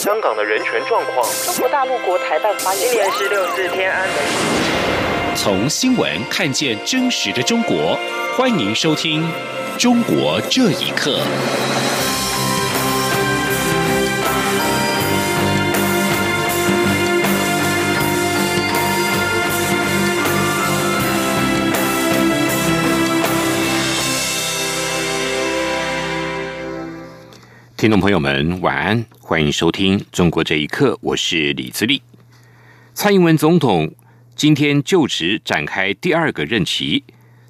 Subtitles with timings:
[0.00, 1.28] 香港的人权状况。
[1.44, 4.16] 中国大陆国台办发言今年是六四天安门。
[5.36, 7.98] 从新闻看见真实的中国，
[8.34, 9.22] 欢迎收听
[9.78, 11.18] 《中国这一刻》。
[27.80, 32.02] 听众朋友们，晚安，欢迎收听《中国这一刻》，我是李自立。
[32.92, 33.90] 蔡英文总统
[34.36, 37.02] 今天就职展开第二个任期，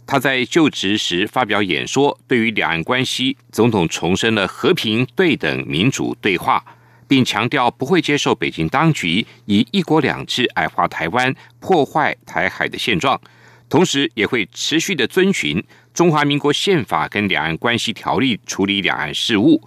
[0.07, 6.65] 他在就职时发表演说，对于两岸关系，总统重申了和平、对等、民主对话，
[7.09, 13.21] 并强调不会接受北京当局以“一国两制”矮化台湾、破坏台海的现状，
[13.69, 15.61] 同时也会持续的遵循
[15.93, 19.61] 中华民国宪法跟两岸关系条例处理两岸事务。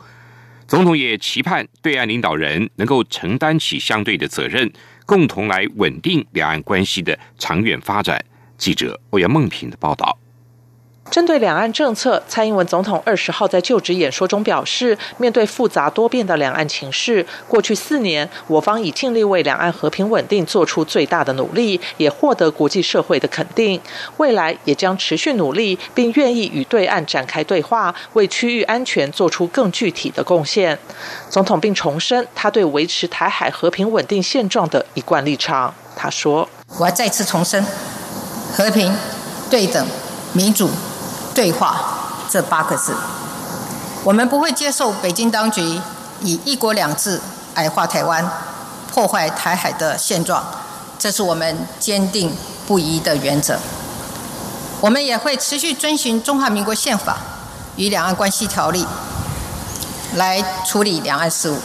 [0.74, 4.74] 总统也期盼对岸领导人能够承担起相对的责任，
[5.06, 8.20] 共同来稳定两岸关系的长远发展。
[8.58, 10.18] 记者欧阳梦平的报道。
[11.12, 23.80] 针对两岸政策，蔡英文总统二十号在就职演说中表示，面对复杂多变的两岸情势，过去四年我方已尽力为两岸和平稳定做出最大的努力，也获得国际社会的肯定。
[24.18, 30.80] 未来也将持续努力，并愿意与对岸展开对话，为区域安全做出更具体的贡献。
[31.30, 35.72] 总统并重申他对维持台海和平稳定现状的一贯立场。
[35.96, 37.64] 他说：“我要再次重申，
[38.52, 38.92] 和平、
[39.52, 39.86] 对等、
[40.32, 40.68] 民主。”
[41.34, 41.76] 对话
[42.30, 42.96] 这八个字，
[44.04, 45.82] 我们不会接受北京当局
[46.22, 47.20] 以“一国两制”
[47.56, 48.30] 矮化台湾、
[48.92, 50.44] 破坏台海的现状，
[51.00, 52.36] 这是我们坚定
[52.68, 53.58] 不移的原则。
[54.82, 57.18] 我们也会持续遵循中华民国宪法
[57.78, 58.86] 与两岸关系条例
[60.16, 61.58] 来处理两岸事务。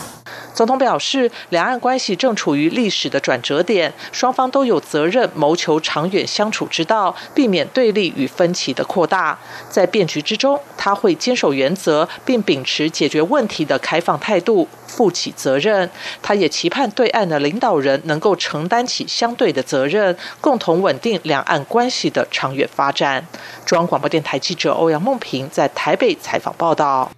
[0.58, 9.38] 总统表示，两岸关系正处于历史的转折点，双方都有责任谋求长远相处之道，避免对立与分歧的扩大。
[9.70, 15.88] 在变局之中，他会坚守原则，并秉持解决问题的开放态度，负起责任。
[16.20, 23.24] 他也期盼对岸的领导人能够承担起相对的责任，共同稳定两岸关系的长远发展。
[23.64, 27.12] 中央广播电台记者欧阳梦平在台北采访报道。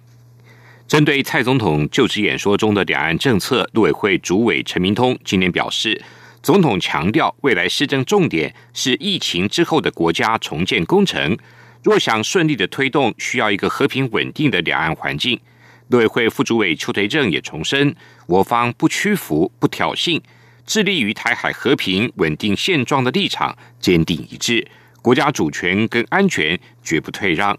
[0.91, 5.97] 针对蔡总统就职演说中的两岸政策，陆委会主委陈明通今天表示，
[6.43, 11.37] 总统强调未来施政重点是疫情之后的国家重建工程，
[11.81, 15.39] 若想顺利的推动，需要一个和平稳定的两岸环境。
[15.87, 17.95] 陆委会副主委邱垂正也重申，
[18.27, 20.19] 我方不屈服、不挑衅，
[20.65, 24.67] 致力于台海和平稳定现状的立场坚定一致，
[25.01, 27.57] 国家主权跟安全绝不退让。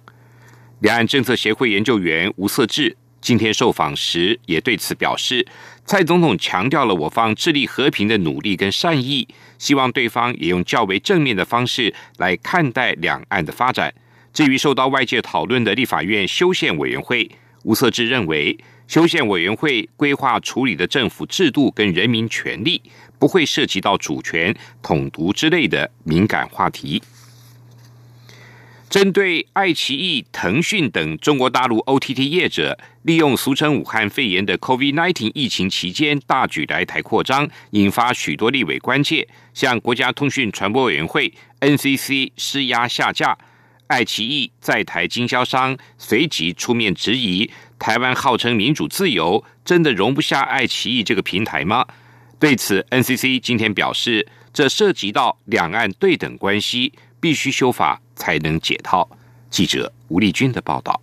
[0.81, 2.94] 两岸政策协会研究员吴色志。
[3.22, 5.46] 今天受访时也对此表示，
[5.86, 9.26] 蔡总统强调了我方致力和平的努力跟善意，
[9.58, 13.94] 希望对方也用较为正面的方式来看待两岸的发展。
[14.34, 17.30] 至于受到外界讨论的立法院修宪委员会，
[17.62, 22.82] 吴色志认为，修宪委员会规划处理的政府制度跟人民权利，
[23.20, 24.52] 不会涉及到主权、
[24.82, 27.00] 统独之类的敏感话题。
[28.92, 43.38] 针对爱奇艺、腾讯等中国大陆 OTT 业者利用俗称武汉肺炎的 COVID-19 疫情期间大举来台扩张，引发许多立委关切，向国家通讯传播委员会 NCC 施压下架。
[43.86, 51.86] 爱奇艺在台经销商随即出面质疑：台湾号称民主自由，真的容不下爱奇艺这个平台吗？
[52.38, 58.01] 对此，NCC 今天表示，这涉及到两岸对等关系，必须修法。
[58.16, 59.08] 才能解套。
[59.50, 61.00] 记者吴丽君的报道。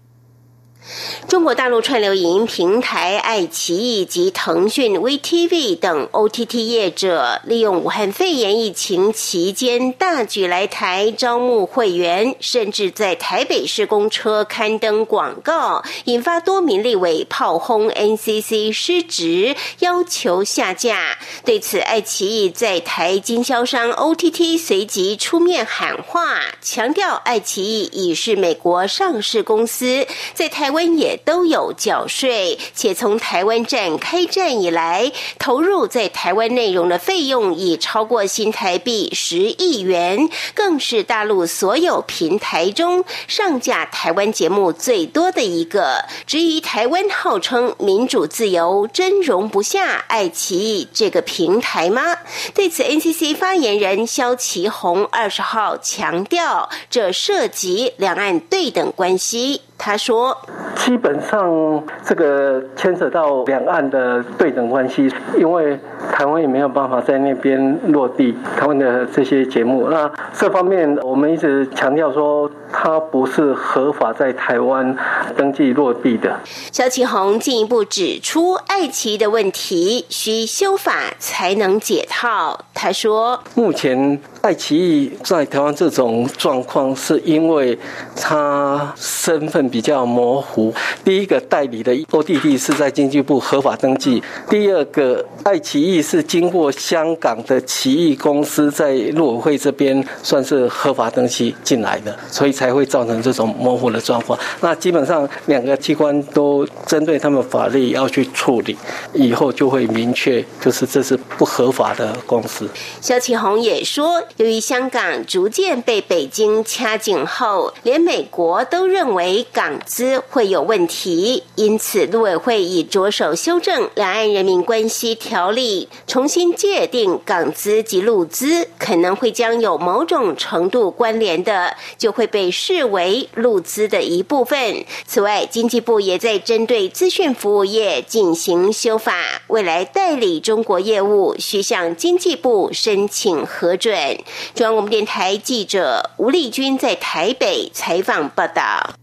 [1.27, 21.19] 中国大陆串流影音平台爱奇艺及腾讯 VTV 等 OTT 业者，利用武汉肺炎疫情期间大举来台招募会员，甚至在台北市公车刊登广告，引发多名立委炮轰 NCC 失职，要求下架。
[21.45, 30.78] 对此，爱奇艺在台经销商 OTT 随即出面喊话，强调爱奇艺已是美国上市公司，在台湾。
[30.83, 46.05] 也都有缴税，且从台湾站开战以来，投入在台湾内容的费用已超过新台币十亿元，更是大陆所有平台中上架台湾节目最多的一个。
[46.25, 52.17] 至于台湾号称民主自由，真容不下爱奇艺这个平台吗？
[52.53, 59.61] 对此，NCC 发言人肖其宏二十号强调，这涉及两岸对等关系。
[59.81, 60.37] 他说
[60.75, 65.79] ：“基本上这个牵扯到两岸的对等关系，因为
[66.11, 69.87] 台湾也没有办法在那边落地台湾的这些节目。
[69.89, 74.93] 那这方面我们一直强调说，它不是合法在台湾
[75.37, 76.37] 登记落地的。”
[76.73, 82.65] 肖启宏进一步指出，爱奇艺的问题需修法才能解套。
[82.73, 87.77] 他说：“目前爱奇艺在台湾这种状况，是因为
[88.15, 90.73] 它身份。”比较模糊。
[91.03, 104.39] 第一个代理的 ODD 是在经济部合法登记，第二个爱奇艺是经过香港的奇异公司在陆委会这边算是合法登记进来的，所以才会造成这种模糊的状况。
[104.61, 108.75] 那基本上两个机关都针对他们法律要去处理，
[109.13, 112.67] 以后就会明确，就是这是不合法的公司。
[113.01, 119.45] 肖启宏也说，由于香港逐渐被北京掐紧后，连美国都认为。
[119.51, 134.85] 港资会有问题，因此陆委会已着手修正《两岸人民关系条例》，重新界定港资及陆资，可能会将有某种程度关联的，就会被视为陆资的一部分。
[135.05, 144.18] 此外，经济部也在针对资讯服务业进行修法，未来代理中国业务需向经济部申请核准。
[144.53, 148.95] 中央广播电台记者吴丽君在台北采访报道。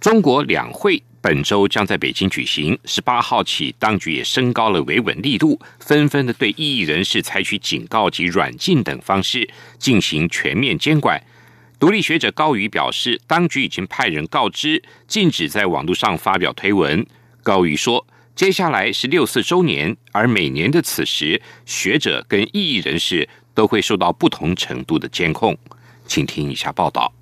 [0.00, 2.78] 中国两会本周将在北京举行。
[2.84, 9.48] 十八号起，当局也升高了维稳力度，纷纷的对异议人士采取警告及软禁等方式
[9.78, 11.22] 进行全面监管。
[11.80, 17.04] 独立学者高瑜表示，当局已经派人告知，禁止在网络上发表推文。
[17.42, 18.06] 高瑜说，
[18.36, 25.56] 接下来是六四周年，而每年的此时，学者跟异议人士都会受到不同程度的监控。
[26.06, 27.12] 请听一下报道。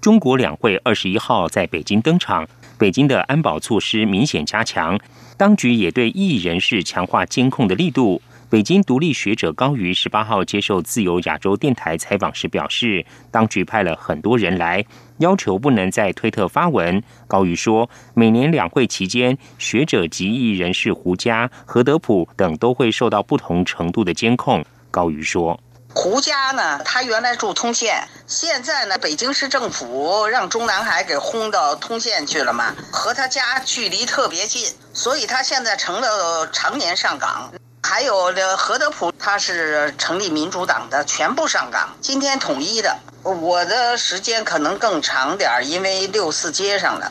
[0.00, 2.48] 中国两会二十一号在北京登场，
[2.78, 4.98] 北京的安保措施明显加强，
[5.36, 8.22] 当局也对异议人士强化监控的力度。
[8.48, 14.84] 北京独立学者高瑜十八号接受自由亚洲电台采访时表示，当局派了很多人来，
[15.18, 17.00] 要求不能在推特发文。
[17.28, 24.64] 高瑜说，每年两会期间，学者及异议人士胡佳、何德普等都会受到不同程度的监控。
[24.90, 25.58] 高瑜说。
[25.92, 26.80] 胡家呢？
[26.84, 37.52] 他原来住通县，现在呢，北京市政府让中南海给轰到通县去了嘛，和他家距离特别近，所以他现在成了常年上岗。
[37.82, 41.88] 还有这何德普，他是成立民主党的，全部上岗。
[42.00, 47.10] 今天统一的，我的时间可能更长点因为六四接上了。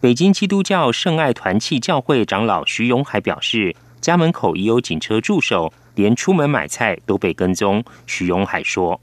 [0.00, 5.70] 北京基督教圣爱团契教会长老徐勇还表示，家门口已有警车驻守。
[5.98, 7.84] 连出门买菜都被跟踪。
[8.06, 9.00] 许荣海说：“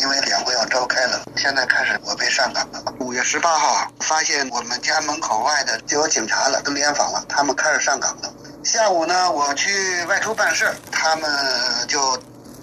[0.00, 2.82] 因为两会要召开了，现在开始我被上岗了。
[3.00, 8.32] 五月十八号发现我们家门口外的就有警察了，跟联防了，他们开始上岗了。
[8.64, 11.30] 下午呢，我去外出办事，他们
[11.86, 12.18] 就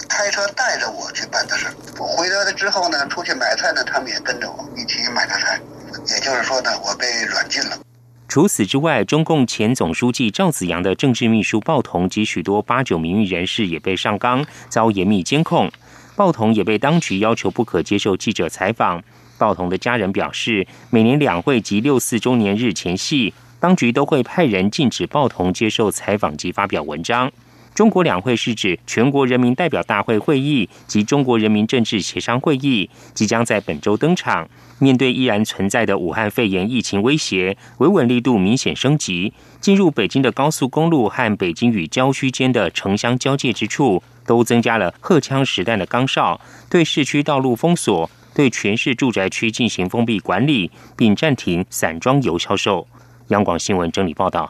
[0.09, 1.67] 开车带着我去办的事。
[1.99, 5.61] 我回来了之后呢，出去买菜呢，他们也跟着我一起买的菜。
[6.07, 7.77] 也就是说呢，我被软禁了。”
[8.27, 15.71] 除此之外，中共前总书记赵紫阳的政治秘书鲍同及许多八九名誉人士也被上纲，遭严密监控。
[16.15, 19.01] 鲍同也被当局要求不可接受记者采访。
[19.37, 27.31] 鲍同的家人表示，每年两会及六四周年日前夕，当局都会派人禁止鲍同接受采访及发表文章。
[27.75, 34.47] 中国两会是指全国人民代表大会会议及中国人民政治协商会议，即将在本周登场。
[34.79, 39.33] 面对依然存在的武汉肺炎疫情威胁，维稳力度明显升级。
[39.59, 46.39] 进入北京的高速公路和北京与郊区间的城乡交界之处，都增加了荷枪实弹的岗哨，
[46.69, 52.87] 对市区道路封锁，对全市住宅区进行封闭管理，并暂停散装油销售。
[53.29, 54.49] 央广新闻整理报道：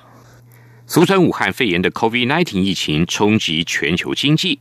[0.87, 4.59] 俗称武汉肺炎的 COVID-19 疫情冲击全球经济。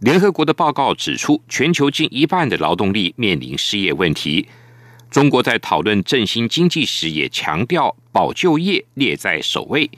[0.00, 4.46] 联合国的报告指出，全球近一半的劳动力面临失业问题。
[5.10, 9.90] 中国在讨论振兴经济时，也强调保就业列在首位。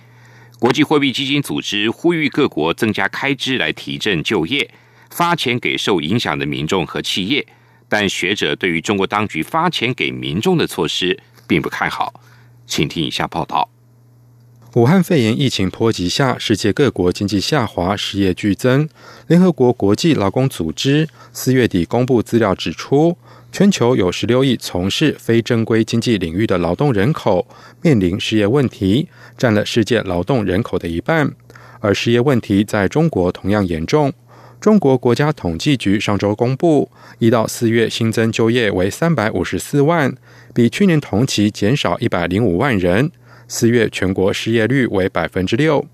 [0.60, 4.70] 国际货币基金组织呼吁各国增加开支来提振就业，
[5.10, 7.44] 发钱给受影响的民众和企业。
[7.88, 12.20] 但学者对于中国当局发钱给民众的措施并不看好。
[12.66, 13.68] 请听以下报道：
[14.74, 18.88] 武汉肺炎疫情波及下，世界各国经济下滑，失业剧增。
[19.28, 23.16] 联合国国际劳工组织四月底公布资料指出。
[23.52, 27.46] 全球有十六亿从事非正规经济领域的劳动人口
[27.82, 29.06] 面临失业问题，
[29.38, 31.32] 占了世界劳动人口的一半。
[31.78, 34.12] 而失业问题在中国同样严重。
[34.60, 36.90] 中国国家统计局上周公布，
[37.20, 40.12] 一到四月新增就业为三百五十四万，
[40.52, 43.12] 比去年同期减少一百零五万人。
[43.46, 45.84] 四月全国失业率为百分之六。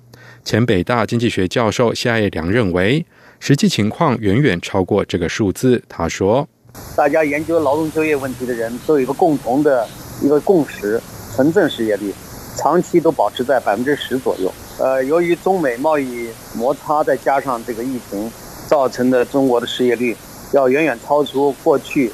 [0.45, 3.04] 前北大经济学教授夏业良认为，
[3.38, 5.83] 实际情况远远超过这个数字。
[5.88, 6.49] 他说
[6.97, 9.87] ：“大家研究劳动就业问题的人都有一个共同的
[10.23, 11.00] 一个共识，
[11.35, 12.14] 纯正失业率
[12.57, 14.50] 长期都保持在百分之十左右。
[14.78, 18.30] 呃，由于中美贸易摩擦，再加上这个疫情
[18.66, 20.16] 造成的中国的失业率，
[20.52, 22.11] 要远远超出过去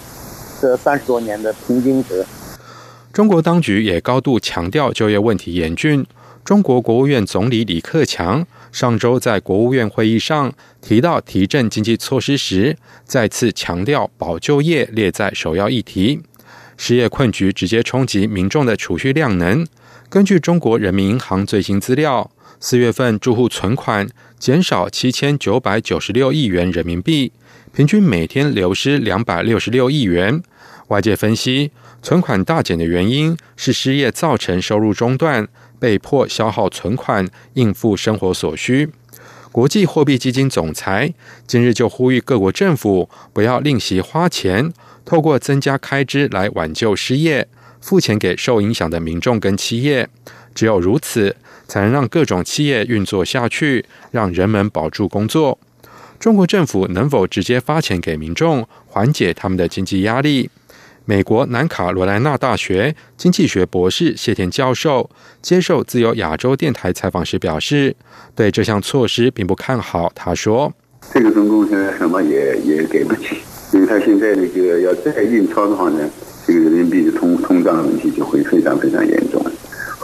[0.61, 2.27] 这三十多年的平均值。”
[3.17, 6.05] 中国当局也高度强调就业问题严峻。
[6.45, 16.21] 中国国务院总理李克强上周在国务院会议上提到提振经济措施时，再次强调保就业列在首要议题。
[16.77, 19.67] 失业困局直接冲击民众的储蓄量能。
[20.11, 27.33] 根据中国人民银行最新资料，四月份住户存款减少七千九百九十六亿元人民币，
[27.73, 30.43] 平均每天流失两百六十六亿元。
[30.89, 31.71] 外界分析，
[32.03, 35.49] 存款大减的原因是失业造成收入中断。
[35.79, 38.89] 被迫消耗存款应付生活所需。
[39.53, 41.13] 国际货币基金总裁
[41.47, 44.73] 今日就呼吁各国政府不要吝惜花钱，
[45.05, 47.47] 透过增加开支来挽救失业，
[47.83, 50.09] 付钱给受影响的民众跟企业。
[50.55, 51.37] 只有如此，
[51.67, 55.59] 才能让各种企业运作下去，让人们保住工作。
[56.19, 60.51] 中国政府能否直接发钱给民众，缓解他们的经济压力？
[61.09, 65.09] 美国南卡罗来纳大学经济学博士谢田教授
[65.41, 67.95] 接受自由亚洲电台采访时表示，
[68.35, 70.11] 对这项措施并不看好。
[70.17, 70.73] 他说
[71.15, 73.37] ：“这个中共现在什么也也给不起，
[73.73, 76.11] 因为他现在那个要再印钞的话呢，
[76.45, 79.41] 这个人民币的通通胀问题就会非常非常严重。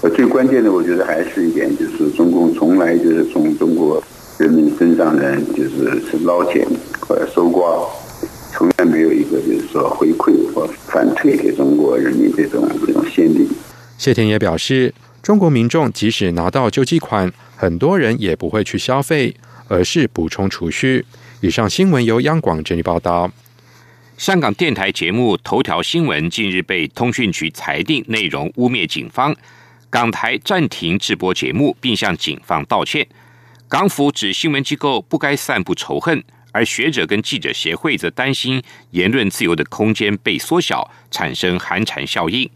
[0.02, 4.02] 呃，最关键的，我觉得还是一点，就是中共从来就是从中国
[4.36, 6.66] 人民身上呢，就是是捞钱
[7.00, 7.78] 或者收刮。”
[8.52, 13.48] 从来没有一个就是说回馈或反馈给中国人民这种这种先例。
[13.96, 14.92] 谢天也表示，
[15.22, 19.34] 中国民众即使拿到救济款，很多人也不会去消费，
[19.68, 21.04] 而是补充储蓄。
[21.40, 23.30] 以上新闻由央广整理报道。
[24.18, 29.34] 香港电台节目《头条新闻》近日被通讯局裁定内容污蔑警方，
[29.92, 33.06] 港台暂停直播节目，并向警方道歉。
[33.68, 36.24] 港府指新闻机构不该散布仇恨。
[36.50, 42.48] 而学者跟记者协会则担心言论自由的空间被缩小，产生寒蝉效应。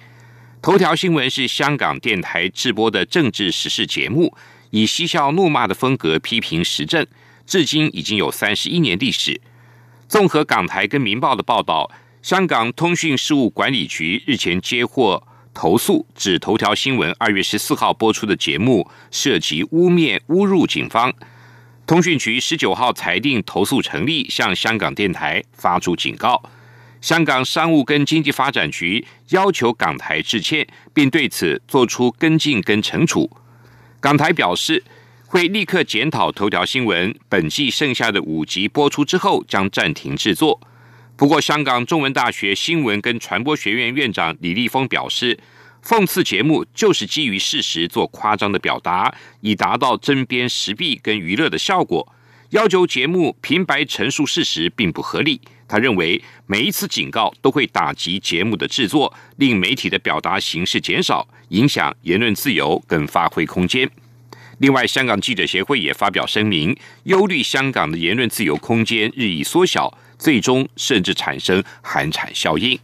[0.62, 4.34] 头条新闻是香港电台直播的政治时事节目，
[4.70, 7.06] 以嬉笑怒骂的风格批评时政，
[7.46, 9.38] 至今已经有三十一年历史。
[10.08, 11.90] 综合港台跟明报的报道，
[12.22, 15.22] 香港通讯事务管理局日前接获
[15.56, 21.10] 投诉，指头条新闻二月十四号播出的节目涉及污蔑、侮辱警方。
[21.86, 26.42] 通讯局十九号裁定投诉成立，向香港电台发出警告。
[27.00, 33.30] 香港商务跟经济发展局要求港台致歉，并对此作出跟进跟惩处。
[33.98, 34.84] 港台表示
[35.26, 40.60] 会立刻检讨头条新闻本季剩下的五集播出之后将暂停制作。
[41.16, 45.38] 不过，香港中文大学新闻跟传播学院院长李立峰表示。
[45.84, 52.12] 讽刺节目就是基于事实做夸张的表达，以达到针砭时弊跟娱乐的效果。
[52.50, 55.40] 要求节目平白陈述事实并不合理。
[55.68, 63.88] 他认为每一次警告都会打击节目的制作，令媒体的表达形式减少，影响言论自由跟发挥空间。
[64.58, 72.78] 另外，香港记者协会也发表声明，忧虑香港的言论自由空间日益缩小，最终甚至产生寒蝉效应。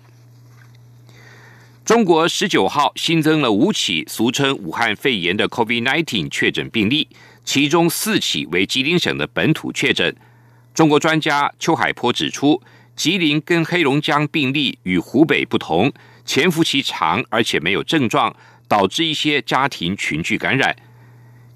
[1.85, 7.09] 中国十九号新增了五起俗称武汉肺炎的 COVID-19 确诊病例，
[7.45, 10.15] 其中四起为吉林省的本土确诊。
[10.73, 12.62] 中国专家邱海波指出，
[12.95, 15.93] 吉林跟黑龙江病例与湖北不同，
[16.25, 18.35] 潜伏期长，而且没有症状，
[18.69, 20.75] 导致一些家庭群聚感染。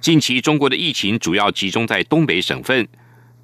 [0.00, 2.86] 近期中国的疫情主要集中在东北省份。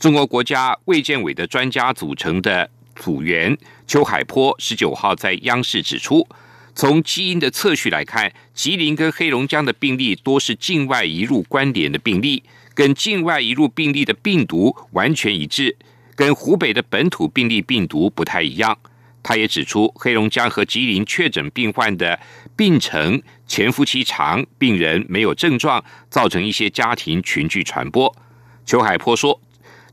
[0.02, 3.56] 中国国家卫健委的专家组成的组员
[3.86, 6.26] 邱海波十九号在央视指出。
[6.74, 12.42] 从基因的测序来看，吉林跟黑龙江的病例多是境外移入关联的病例，
[12.74, 15.76] 跟境外移入病例的病毒完全一致，
[16.16, 18.76] 跟湖北的本土病例病毒不太一样。
[19.22, 22.18] 他也指出，黑龙江和吉林确诊病患的
[22.56, 28.12] 病程潜伏期长，病人没有症状，造成一些家庭群聚传播。
[28.66, 29.40] 邱海波说。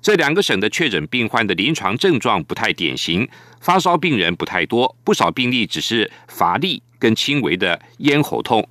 [0.02, 3.28] 这两个省的确诊病患的临床症状不太典型，
[3.60, 8.66] 发烧病人不太多，不少病例只是乏力跟轻微的咽喉痛。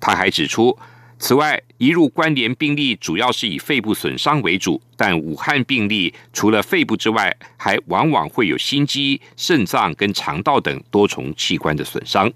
[0.00, 0.76] 他还指出，
[1.16, 12.30] 此外，移入关联病例主要是以肺部损伤为主，但武汉病例除了肺部之外，还往往会有心肌、肾脏跟肠道等多重器官的损伤。